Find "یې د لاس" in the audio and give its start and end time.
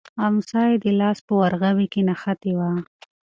0.69-1.17